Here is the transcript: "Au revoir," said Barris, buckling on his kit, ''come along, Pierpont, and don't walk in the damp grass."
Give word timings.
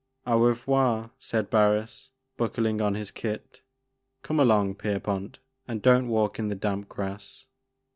"Au 0.25 0.39
revoir," 0.39 1.11
said 1.19 1.51
Barris, 1.51 2.09
buckling 2.35 2.81
on 2.81 2.95
his 2.95 3.11
kit, 3.11 3.61
''come 4.23 4.39
along, 4.39 4.73
Pierpont, 4.73 5.37
and 5.67 5.79
don't 5.79 6.07
walk 6.07 6.39
in 6.39 6.47
the 6.47 6.55
damp 6.55 6.89
grass." 6.89 7.45